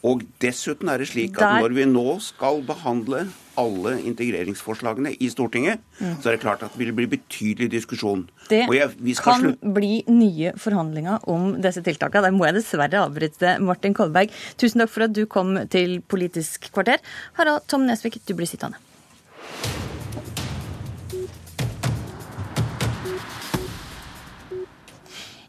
Og 0.07 0.23
dessuten 0.43 0.91
er 0.91 1.01
det 1.01 1.09
slik 1.11 1.39
at 1.41 1.61
når 1.63 1.75
vi 1.77 1.87
nå 1.89 2.19
skal 2.25 2.63
behandle 2.67 3.27
alle 3.57 3.95
integreringsforslagene 4.05 5.15
i 5.23 5.29
Stortinget, 5.33 5.81
mm. 5.99 6.19
så 6.21 6.29
er 6.29 6.37
det 6.37 6.43
klart 6.43 6.65
at 6.67 6.75
det 6.75 6.83
vil 6.83 6.93
bli 6.97 7.09
betydelig 7.17 7.71
diskusjon. 7.73 8.27
Det 8.51 8.63
jeg, 8.69 9.17
kan 9.25 9.55
bli 9.77 10.03
nye 10.13 10.53
forhandlinger 10.61 11.25
om 11.33 11.55
disse 11.65 11.83
tiltakene. 11.87 12.29
Der 12.29 12.37
må 12.37 12.49
jeg 12.49 12.59
dessverre 12.59 13.07
avbryte 13.07 13.57
Martin 13.65 13.97
Kolberg. 13.97 14.35
Tusen 14.61 14.85
takk 14.85 14.93
for 14.93 15.09
at 15.09 15.17
du 15.17 15.25
kom 15.31 15.57
til 15.73 15.99
Politisk 16.05 16.69
kvarter. 16.75 17.01
Harald 17.41 17.65
Tom 17.71 17.89
Nesvik, 17.89 18.21
du 18.29 18.37
blir 18.37 18.51
sittende. 18.51 18.86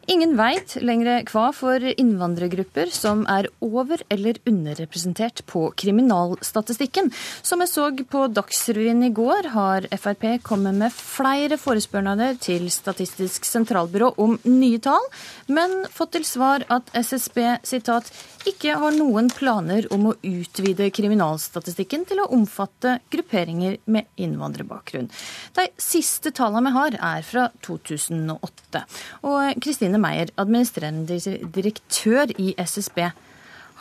Ingen 0.08 0.38
veit 0.38 0.72
lenger 0.80 1.26
hva 1.28 1.50
for 1.52 1.84
innvandrergrupper 1.84 2.88
som 2.96 3.26
er 3.28 3.44
over- 3.60 4.00
eller 4.08 4.38
underrepresentert 4.48 5.42
på 5.44 5.66
kriminalstatistikken. 5.76 7.10
Som 7.42 7.60
jeg 7.60 7.68
så 7.68 7.90
på 8.08 8.22
Dagsrevyen 8.32 9.04
i 9.04 9.10
går, 9.12 9.50
har 9.52 9.84
Frp 9.92 10.40
kommet 10.42 10.78
med 10.80 10.96
flere 10.96 11.58
forespørsler 11.60 12.40
til 12.40 12.70
Statistisk 12.72 13.44
sentralbyrå 13.44 14.14
om 14.16 14.38
nye 14.44 14.78
tall, 14.78 15.04
men 15.46 15.84
fått 15.92 16.12
til 16.16 16.24
svar 16.24 16.64
at 16.70 16.88
SSB 16.94 17.60
sitat, 17.68 18.08
ikke 18.48 18.78
har 18.80 18.96
noen 18.96 19.28
planer 19.28 19.84
om 19.92 20.06
å 20.08 20.16
utvide 20.24 20.88
kriminalstatistikken 20.94 22.06
til 22.08 22.22
å 22.22 22.30
omfatte 22.32 22.96
grupperinger 23.12 23.76
med 23.84 24.08
innvandrerbakgrunn. 24.16 25.10
De 25.52 25.68
siste 25.76 26.32
tallene 26.32 26.70
vi 26.70 26.76
har, 26.78 26.96
er 27.18 27.26
fra 27.26 27.48
2008. 27.66 28.84
Og 29.28 29.60
Kristine 29.60 29.97
Kristine 29.98 30.02
Meyer, 30.02 30.30
administrerende 30.36 31.18
direktør 31.54 32.30
i 32.38 32.54
SSB. 32.58 33.10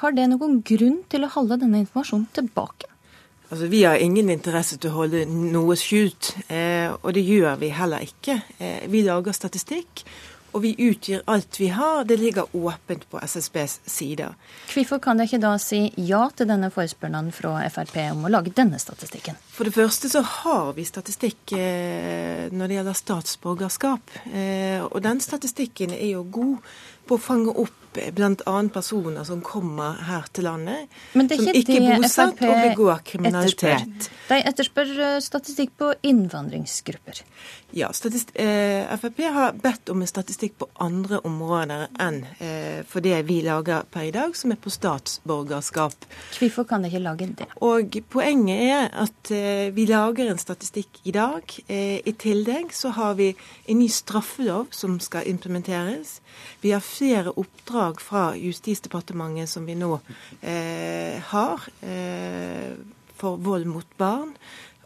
Har 0.01 0.12
det 0.12 0.27
noen 0.29 0.62
grunn 0.65 1.03
til 1.09 1.25
å 1.25 1.29
holde 1.29 1.59
denne 1.62 1.83
informasjonen 1.83 2.27
tilbake? 2.33 2.88
Altså, 3.50 3.67
Vi 3.67 3.83
har 3.83 3.95
ingen 3.95 4.29
interesse 4.29 4.77
til 4.77 4.89
å 4.89 5.03
holde 5.03 5.25
noe 5.25 5.75
skjult, 5.75 6.36
eh, 6.50 6.91
og 7.01 7.13
det 7.13 7.24
gjør 7.24 7.57
vi 7.59 7.69
heller 7.69 8.00
ikke. 8.00 8.41
Eh, 8.59 8.88
vi 8.88 9.03
lager 9.03 9.31
statistikk, 9.31 10.03
og 10.53 10.63
vi 10.63 10.73
utgir 10.87 11.21
alt 11.29 11.59
vi 11.59 11.69
har. 11.73 12.03
Det 12.07 12.17
ligger 12.19 12.55
åpent 12.55 13.05
på 13.09 13.19
SSBs 13.19 13.79
sider. 13.85 14.35
Hvorfor 14.71 15.01
kan 15.03 15.19
dere 15.19 15.29
ikke 15.29 15.41
da 15.43 15.53
si 15.61 15.81
ja 16.09 16.23
til 16.35 16.49
denne 16.49 16.69
forespørselen 16.73 17.31
fra 17.35 17.59
Frp 17.73 17.97
om 18.11 18.27
å 18.27 18.33
lage 18.33 18.53
denne 18.57 18.79
statistikken? 18.81 19.37
For 19.53 19.67
det 19.67 19.75
første 19.75 20.11
så 20.11 20.23
har 20.25 20.73
vi 20.77 20.85
statistikk 20.87 21.55
eh, 21.57 22.47
når 22.51 22.67
det 22.67 22.79
gjelder 22.79 23.01
statsborgerskap. 23.01 24.19
Eh, 24.31 24.83
og 24.87 25.01
den 25.05 25.21
statistikken 25.23 25.95
er 25.97 26.15
jo 26.15 26.23
god 26.39 26.71
på 27.07 27.15
å 27.15 27.21
fange 27.21 27.53
opp 27.55 27.75
bl.a. 27.97 28.55
personer 28.73 29.23
som 29.25 29.41
kommer 29.41 29.97
her 30.05 30.27
til 30.33 30.45
landet, 30.45 30.91
Men 31.17 31.29
det 31.29 31.37
er 31.37 31.43
som 31.43 31.55
ikke 31.55 31.61
ikke 31.63 31.77
er 31.79 32.01
bosatt 32.03 32.35
FrP 32.35 32.49
og 32.49 32.59
begår 32.67 32.99
kriminalitet. 33.07 33.63
etterspør. 33.63 34.11
De 34.27 34.39
etterspør 34.51 34.91
eh, 35.07 35.17
statistikk 35.23 35.73
på 35.79 35.91
innvandringsgrupper. 36.11 37.23
Ja, 37.71 37.91
eh, 38.33 38.97
Frp 38.97 39.17
har 39.19 39.51
bedt 39.51 39.89
om 39.89 40.01
en 40.01 40.07
statistikk 40.07 40.53
på 40.57 40.67
andre 40.79 41.19
områder 41.27 41.89
enn 42.00 42.21
eh, 42.39 42.79
for 42.88 43.03
det 43.03 43.17
vi 43.27 43.41
lager 43.43 43.83
per 43.91 44.05
i 44.07 44.12
dag, 44.15 44.36
som 44.39 44.53
er 44.53 44.59
på 44.62 44.71
statsborgerskap. 44.71 46.05
Hvorfor 46.39 46.63
kan 46.63 46.81
de 46.81 46.88
ikke 46.88 47.01
lage 47.03 47.27
det? 47.41 47.47
Og 47.59 47.97
Poenget 48.07 48.62
er 48.71 48.88
at 49.03 49.31
eh, 49.36 49.67
vi 49.75 49.83
lager 49.89 50.31
en 50.31 50.39
statistikk 50.39 51.01
i 51.03 51.12
dag. 51.12 51.43
Eh, 51.67 52.00
I 52.07 52.13
tillegg 52.15 52.71
så 52.71 52.93
har 52.95 53.17
vi 53.19 53.33
en 53.67 53.81
ny 53.81 53.89
straffelov 53.91 54.71
som 54.71 54.95
skal 55.03 55.27
implementeres. 55.27 56.21
Vi 56.63 56.71
har 56.71 56.86
flere 56.86 57.36
oppdrag 57.36 58.00
fra 58.00 58.29
Justisdepartementet 58.39 59.51
som 59.51 59.67
vi 59.67 59.75
nå 59.75 59.91
eh, 60.39 61.19
har 61.33 61.67
eh, 61.83 62.79
for 63.19 63.36
vold 63.43 63.67
mot 63.67 63.91
barn 64.00 64.31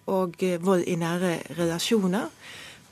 og 0.09 0.41
vold 0.65 0.89
i 0.89 0.97
nære 0.97 1.37
relasjoner. 1.59 2.25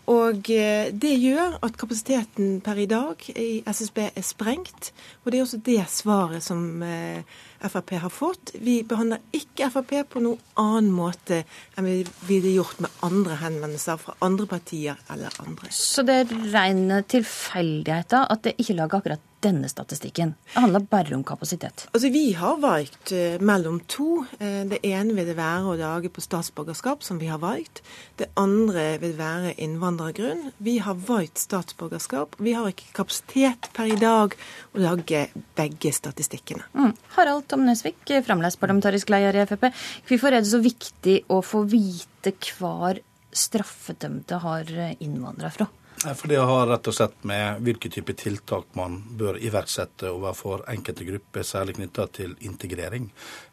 Og 0.09 0.49
eh, 0.49 0.89
det 0.89 1.11
gjør 1.21 1.59
at 1.65 1.77
kapasiteten 1.77 2.59
per 2.65 2.79
i 2.81 2.87
dag 2.89 3.21
i 3.35 3.61
SSB 3.67 3.99
er 4.09 4.25
sprengt. 4.25 4.91
Og 5.23 5.31
det 5.31 5.37
er 5.39 5.45
også 5.45 5.61
det 5.65 5.83
svaret 5.93 6.43
som 6.43 6.81
eh, 6.81 7.21
Frp 7.59 7.95
har 8.01 8.13
fått. 8.13 8.53
Vi 8.61 8.79
behandler 8.87 9.21
ikke 9.35 9.69
Frp 9.73 9.95
på 10.13 10.23
noen 10.23 10.39
annen 10.59 10.91
måte 10.95 11.43
enn 11.77 11.87
vi 11.87 11.97
ville 12.27 12.55
gjort 12.57 12.79
med 12.83 13.01
andre 13.05 13.39
henvendelser 13.43 13.99
fra 14.01 14.15
andre 14.25 14.47
partier 14.49 14.99
eller 15.11 15.33
andre. 15.43 15.71
Så 15.73 16.05
det 16.07 16.21
er 16.23 16.37
rene 16.53 17.01
tilfeldigheter 17.07 18.29
at 18.29 18.45
det 18.47 18.57
ikke 18.59 18.77
lager 18.79 19.01
akkurat 19.01 19.25
denne 19.39 19.69
statistikken. 19.71 20.33
Det 20.53 20.59
handler 20.59 20.79
bare 20.79 21.15
om 21.15 21.23
kapasitet. 21.23 21.87
Altså, 21.93 22.09
Vi 22.09 22.33
har 22.33 22.57
valgt 22.59 23.11
eh, 23.11 23.39
mellom 23.39 23.79
to. 23.87 24.25
Eh, 24.39 24.65
det 24.67 24.81
ene 24.83 25.15
vil 25.15 25.29
det 25.29 25.37
være 25.37 25.71
å 25.71 25.77
lage 25.79 26.11
på 26.11 26.21
statsborgerskap, 26.21 27.03
som 27.03 27.19
vi 27.19 27.29
har 27.31 27.39
valgt. 27.39 27.81
Det 28.19 28.29
andre 28.35 28.97
vil 28.99 29.15
være 29.17 29.53
innvandrergrunn. 29.55 30.51
Vi 30.57 30.77
har 30.83 30.99
valgt 31.07 31.39
statsborgerskap. 31.39 32.35
Vi 32.39 32.53
har 32.57 32.67
ikke 32.67 32.91
kapasitet 32.99 33.71
per 33.73 33.93
i 33.93 33.99
dag 33.99 34.35
å 34.75 34.83
lage 34.83 35.27
begge 35.55 35.93
statistikkene. 35.95 36.67
Mm. 36.73 36.93
Harald 37.15 37.47
Tom 37.49 37.65
Nesvik, 37.65 38.03
fremdeles 38.25 38.59
parlamentarisk 38.61 39.09
leder 39.09 39.41
i 39.41 39.45
Frp. 39.49 39.69
Hvorfor 40.09 40.35
er 40.35 40.43
det 40.43 40.51
så 40.51 40.61
viktig 40.63 41.19
å 41.33 41.41
få 41.45 41.63
vite 41.69 42.35
hver 42.53 43.01
straffedømte 43.29 44.41
har 44.45 44.71
innvandra 44.99 45.51
fra? 45.53 45.69
For 45.99 46.27
det 46.31 46.37
har 46.39 46.67
rett 46.67 46.87
og 46.87 46.95
slett 46.95 47.23
med 47.27 47.59
hvilke 47.65 47.89
type 47.91 48.13
tiltak 48.15 48.69
man 48.79 49.01
bør 49.19 49.35
iverksette 49.43 50.07
overfor 50.07 50.63
enkelte 50.71 51.03
grupper, 51.03 51.43
særlig 51.43 51.75
knytta 51.75 52.05
til 52.15 52.37
integrering. 52.47 53.09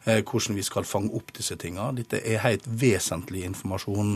Eh, 0.07 0.23
hvordan 0.23 0.55
vi 0.55 0.63
skal 0.63 0.85
fange 0.87 1.11
opp 1.17 1.33
disse 1.35 1.57
tinga. 1.59 1.89
Dette 1.91 2.21
er 2.23 2.39
helt 2.45 2.63
vesentlig 2.79 3.43
informasjon. 3.49 4.13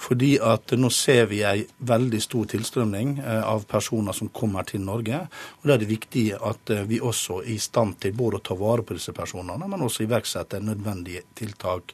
Fordi 0.00 0.30
at 0.40 0.72
nå 0.80 0.88
ser 0.88 1.28
vi 1.28 1.42
ei 1.44 1.66
veldig 1.84 2.20
stor 2.24 2.48
tilstrømning 2.54 3.18
eh, 3.20 3.42
av 3.44 3.66
personer 3.68 4.16
som 4.16 4.30
kommer 4.32 4.64
til 4.64 4.80
Norge. 4.80 5.20
Og 5.60 5.68
Da 5.68 5.76
er 5.76 5.82
det 5.84 5.90
viktig 5.90 6.24
at 6.40 6.72
eh, 6.72 6.86
vi 6.88 7.02
også 7.04 7.42
er 7.42 7.52
i 7.52 7.58
stand 7.60 7.98
til 8.00 8.16
både 8.16 8.40
å 8.40 8.46
ta 8.48 8.56
vare 8.56 8.86
på 8.86 8.96
disse 8.96 9.12
personene, 9.12 9.68
men 9.68 9.84
også 9.84 10.06
iverksette 10.06 10.62
nødvendige 10.64 11.26
tiltak. 11.36 11.92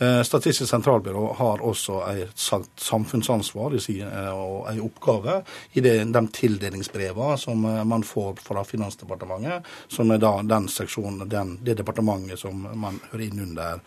Statistisk 0.00 0.68
sentralbyrå 0.70 1.26
har 1.36 1.60
også 1.64 1.98
et 2.08 2.40
samfunnsansvar 2.80 3.74
og 3.76 4.70
en 4.70 4.80
oppgave 4.80 5.29
i 5.72 5.84
de, 5.84 5.94
de 6.12 6.22
tildelingsbrevene 6.36 7.38
som 7.40 7.64
man 7.64 8.04
får 8.06 8.40
fra 8.44 8.64
Finansdepartementet, 8.66 9.68
som 9.88 10.10
er 10.10 10.22
da 10.22 10.32
den 10.46 10.68
seksjonen, 10.72 11.28
den, 11.30 11.56
det 11.64 11.78
departementet 11.80 12.40
som 12.40 12.66
man 12.80 13.00
hører 13.10 13.26
inn 13.26 13.44
under. 13.46 13.82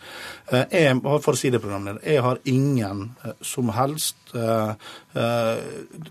Jeg, 0.50 0.98
for 1.02 1.34
å 1.34 1.38
si 1.38 1.50
det, 1.52 1.62
programleder, 1.62 2.02
jeg 2.06 2.24
har 2.24 2.40
ingen 2.50 3.06
som 3.44 3.72
helst 3.74 4.34
uh, 4.34 4.74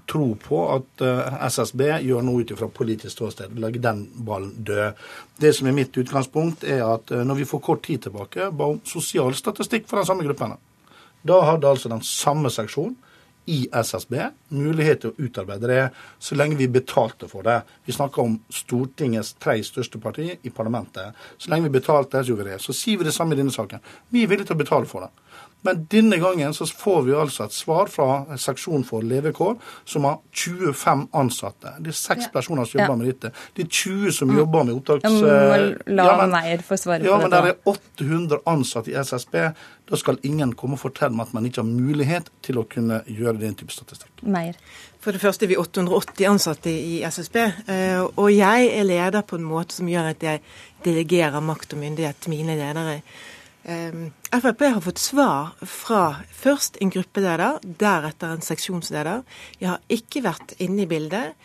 tro 0.05 0.35
på 0.35 0.59
at 0.75 1.03
uh, 1.03 1.45
SSB 1.47 1.85
gjør 2.05 2.25
noe 2.25 2.43
ut 2.43 2.53
ifra 2.55 2.69
politisk 2.73 3.15
ståsted. 3.15 3.55
Legger 3.59 3.83
den 3.83 4.03
ballen 4.25 4.53
død. 4.57 4.99
Det 5.43 5.53
som 5.55 5.67
er 5.67 5.77
mitt 5.77 5.97
utgangspunkt, 5.97 6.63
er 6.63 6.85
at 6.87 7.11
uh, 7.11 7.23
når 7.27 7.41
vi 7.41 7.49
får 7.49 7.63
kort 7.65 7.83
tid 7.85 8.05
tilbake 8.07 8.51
ba 8.51 8.71
om 8.73 8.81
sosial 8.87 9.35
statistikk 9.37 9.89
for 9.89 9.99
de 9.99 10.07
samme 10.09 10.25
gruppene, 10.27 10.59
da 11.23 11.39
hadde 11.47 11.69
altså 11.69 11.91
den 11.91 12.03
samme 12.03 12.51
seksjonen 12.51 12.97
i 13.45 13.65
SSB 13.71 14.13
mulighet 14.53 15.03
til 15.03 15.11
å 15.11 15.25
utarbeide 15.27 15.69
det, 15.69 15.81
så 16.19 16.37
lenge 16.37 16.59
vi 16.59 16.69
betalte 16.71 17.27
for 17.31 17.45
det. 17.47 17.59
Vi 17.85 17.95
snakker 17.95 18.23
om 18.23 18.37
Stortingets 18.53 19.33
tre 19.41 19.57
største 19.65 19.99
parti 20.03 20.29
i 20.35 20.53
parlamentet. 20.53 21.17
Så 21.37 21.51
lenge 21.51 21.67
vi 21.69 21.79
betalte, 21.79 22.23
så 22.23 22.33
gjorde 22.33 22.47
vi 22.47 22.53
det. 22.55 22.61
Så 22.63 22.75
sier 22.77 23.01
vi 23.01 23.07
det 23.07 23.15
samme 23.15 23.35
i 23.35 23.41
denne 23.41 23.53
saken. 23.53 23.83
Vi 24.13 24.23
er 24.23 24.31
villige 24.31 24.51
til 24.51 24.57
å 24.57 24.63
betale 24.63 24.89
for 24.89 25.07
det. 25.07 25.11
Men 25.63 25.85
denne 25.91 26.17
gangen 26.19 26.53
så 26.53 26.65
får 26.67 27.01
vi 27.05 27.13
altså 27.15 27.45
et 27.47 27.55
svar 27.55 27.87
fra 27.91 28.37
seksjon 28.39 28.83
for 28.83 29.05
levekår, 29.07 29.53
som 29.87 30.03
har 30.09 30.17
25 30.35 31.05
ansatte. 31.15 31.71
Det 31.79 31.93
er 31.93 31.95
seks 31.95 32.27
ja. 32.27 32.31
personer 32.33 32.67
som 32.67 32.81
jobber 32.81 32.91
ja. 32.91 32.97
med 32.99 33.07
dette. 33.13 33.31
Det 33.55 33.63
er 33.63 33.69
20 33.69 34.17
som 34.17 34.31
mm. 34.31 34.41
jobber 34.41 34.67
med 34.67 34.81
opptaks... 34.81 35.21
La 35.87 36.09
ja, 36.09 36.17
men, 36.19 36.35
Meyer 36.35 36.65
få 36.67 36.77
svare 36.81 37.07
ja, 37.07 37.15
på 37.15 37.29
det. 37.31 37.39
Ja, 37.39 37.45
men 37.45 37.47
det 37.47 37.53
er 37.53 38.03
800 38.03 38.41
ansatte 38.51 38.91
i 38.91 38.97
SSB. 38.99 39.39
Da 39.87 39.99
skal 39.99 40.19
ingen 40.27 40.51
komme 40.59 40.75
og 40.75 40.83
fortelle 40.83 41.15
meg 41.15 41.29
at 41.29 41.37
man 41.37 41.47
ikke 41.47 41.63
har 41.63 41.71
mulighet 41.71 42.27
til 42.43 42.59
å 42.59 42.67
kunne 42.67 42.99
gjøre 43.07 43.32
den 43.41 43.55
type 43.57 43.73
statistikk. 43.73 44.23
Meyer. 44.23 44.57
For 45.03 45.15
det 45.15 45.21
første 45.23 45.45
er 45.45 45.51
vi 45.51 45.59
880 45.59 46.27
ansatte 46.29 46.71
i 46.71 47.01
SSB. 47.03 47.37
Eh, 47.67 48.01
og 48.03 48.29
jeg 48.31 48.71
er 48.71 48.87
leder 48.87 49.25
på 49.27 49.39
en 49.39 49.47
måte 49.47 49.77
som 49.77 49.89
gjør 49.89 50.13
at 50.13 50.23
jeg 50.23 50.43
delegerer 50.85 51.43
makt 51.43 51.75
og 51.75 51.81
myndighet 51.83 52.19
til 52.23 52.35
mine 52.35 52.57
ledere. 52.59 52.99
Ehm, 53.63 54.11
Frp 54.31 54.65
har 54.67 54.81
fått 54.83 54.99
svar 54.99 55.53
fra 55.63 56.23
først 56.35 56.77
en 56.83 56.91
gruppeleder, 56.91 57.61
deretter 57.63 58.33
en 58.33 58.43
seksjonsleder. 58.43 59.23
Jeg 59.61 59.69
har 59.69 59.79
ikke 59.87 60.23
vært 60.25 60.55
inne 60.59 60.83
i 60.83 60.89
bildet. 60.89 61.37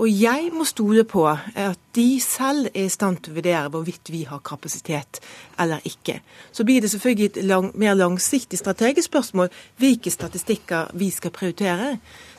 Og 0.00 0.08
jeg 0.08 0.48
må 0.56 0.64
stole 0.64 1.04
på 1.04 1.26
at 1.28 1.78
de 1.96 2.06
selv 2.24 2.70
er 2.72 2.86
i 2.86 2.92
stand 2.92 3.20
til 3.20 3.34
å 3.34 3.36
vurdere 3.36 3.72
hvorvidt 3.72 4.08
vi 4.12 4.22
har 4.24 4.40
kapasitet 4.46 5.20
eller 5.60 5.84
ikke. 5.84 6.22
Så 6.56 6.64
blir 6.64 6.80
det 6.80 6.92
selvfølgelig 6.94 7.26
et 7.28 7.44
lang, 7.44 7.68
mer 7.76 7.98
langsiktig 7.98 8.58
strategisk 8.58 9.10
spørsmål 9.10 9.50
hvilke 9.80 10.12
statistikker 10.12 10.94
vi 10.96 11.10
skal 11.12 11.34
prioritere. 11.36 11.98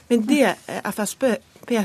Men 0.10 0.26
det 0.28 0.56
FSB 0.90 1.24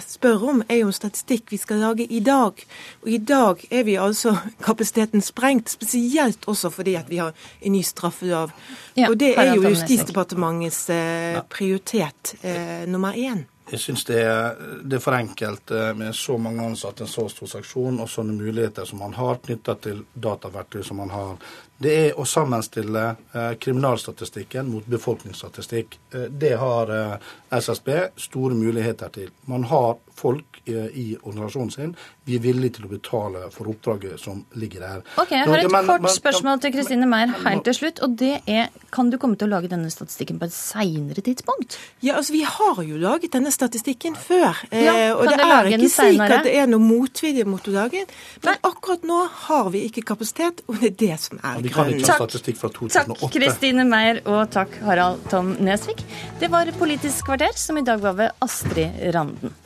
spør 0.02 0.44
om, 0.50 0.62
er 0.68 0.80
jo 0.80 0.88
en 0.88 0.96
statistikk 0.96 1.52
vi 1.52 1.58
skal 1.60 1.78
lage 1.84 2.06
i 2.08 2.20
dag. 2.24 2.62
Og 3.04 3.10
i 3.12 3.18
dag 3.18 3.60
er 3.70 3.84
vi 3.84 3.98
altså 4.00 4.32
kapasiteten 4.66 5.22
sprengt, 5.22 5.70
spesielt 5.70 6.48
også 6.48 6.70
fordi 6.70 6.94
at 6.94 7.10
vi 7.10 7.20
har 7.20 7.36
en 7.60 7.72
ny 7.72 7.82
straffelov. 7.84 8.50
Ja, 8.96 9.10
og 9.10 9.20
det 9.20 9.34
er 9.38 9.54
jo 9.54 9.68
Justisdepartementets 9.68 10.88
eh, 10.90 11.42
prioritet 11.50 12.34
eh, 12.42 12.88
nummer 12.88 13.12
én. 13.12 13.44
Jeg 13.70 13.80
syns 13.82 14.04
det, 14.06 14.22
det, 14.84 14.96
er 14.96 15.02
for 15.02 15.16
enkelt 15.16 15.70
eh, 15.74 15.92
med 15.98 16.14
så 16.14 16.36
mange 16.38 16.62
ansatte, 16.62 17.02
en 17.02 17.10
så 17.10 17.24
stor 17.32 17.50
seksjon 17.50 17.98
og 17.98 18.10
sånne 18.10 18.36
muligheter 18.38 18.86
som 18.86 19.00
man 19.02 19.16
har 19.18 19.40
knytta 19.42 19.74
til 19.82 20.04
dataverktøy 20.14 20.84
som 20.86 21.00
man 21.02 21.10
har. 21.10 21.34
Det 21.76 21.92
er 21.92 22.14
å 22.16 22.24
sammenstille 22.24 23.02
eh, 23.10 23.50
kriminalstatistikken 23.60 24.70
mot 24.70 24.86
befolkningsstatistikk. 24.88 25.98
Eh, 26.14 26.28
det 26.30 26.54
har 26.56 26.92
eh, 26.94 27.16
SSB 27.58 27.90
store 28.16 28.56
muligheter 28.56 29.12
til. 29.12 29.34
Man 29.50 29.66
har 29.68 29.98
folk 30.16 30.60
eh, 30.64 30.86
i 30.96 31.06
organisasjonen 31.22 31.70
sin. 31.70 31.94
Vi 32.26 32.36
er 32.38 32.42
villige 32.44 32.78
til 32.78 32.88
å 32.88 32.90
betale 32.90 33.46
for 33.54 33.70
oppdraget 33.70 34.20
som 34.20 34.42
ligger 34.58 34.84
der. 34.84 35.02
Ok, 35.20 35.32
Jeg 35.34 35.46
har 35.46 35.62
et 35.62 35.72
men, 35.72 35.88
kort 35.88 36.06
men, 36.06 36.14
spørsmål 36.14 36.62
til 36.64 36.74
Kristine 36.74 37.08
Meyer 37.10 37.34
helt 37.44 37.64
til 37.68 37.76
slutt. 37.76 38.02
og 38.02 38.16
det 38.18 38.40
er, 38.46 38.68
Kan 38.92 39.10
du 39.10 39.18
komme 39.20 39.36
til 39.36 39.48
å 39.48 39.52
lage 39.56 39.68
denne 39.68 39.90
statistikken 39.92 40.38
på 40.40 40.48
et 40.48 40.54
seinere 40.56 41.20
tidspunkt? 41.20 41.78
Ja, 42.00 42.16
altså 42.16 42.32
Vi 42.32 42.42
har 42.42 42.82
jo 42.82 43.00
laget 43.00 43.32
denne 43.36 43.52
statistikken 43.52 44.16
før. 44.16 44.56
Ja, 44.72 44.94
eh, 44.94 45.12
og 45.12 45.28
det 45.28 45.40
er 45.40 45.70
ikke 45.72 45.92
slik 45.92 46.20
at 46.24 46.46
det 46.46 46.56
er 46.56 46.70
noe 46.70 46.82
motvilje 46.82 47.44
mot 47.48 47.68
å 47.68 47.76
lage 47.76 48.02
den. 48.02 48.16
Men 48.44 48.60
akkurat 48.66 49.04
nå 49.06 49.20
har 49.46 49.70
vi 49.74 49.84
ikke 49.90 50.06
kapasitet, 50.14 50.62
og 50.66 50.80
det 50.80 50.94
er 50.94 50.96
det 51.04 51.20
som 51.20 51.40
er 51.42 51.60
2008. 51.62 52.40
Takk 52.96 53.28
Kristine 53.32 53.84
Meyer 53.88 54.22
og 54.24 54.48
takk 54.54 54.80
Harald 54.86 55.22
Tom 55.30 55.54
Nesvik. 55.60 56.02
Det 56.40 56.50
var 56.52 56.72
Politisk 56.76 57.24
kvarter, 57.28 57.54
som 57.56 57.78
i 57.78 57.84
dag 57.86 58.02
var 58.02 58.16
ved 58.18 58.44
Astrid 58.44 58.98
Randen. 59.14 59.56